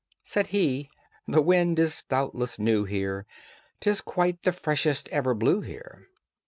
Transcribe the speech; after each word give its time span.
Said 0.23 0.47
he, 0.47 0.89
"This 1.27 1.41
wind 1.41 1.77
is 1.77 2.01
doubtless 2.09 2.57
new 2.57 2.85
here: 2.85 3.27
'Tis 3.81 4.01
quite 4.01 4.41
the 4.41 4.51
freshest 4.51 5.07
ever 5.09 5.35
blew 5.35 5.61
here." 5.61 6.07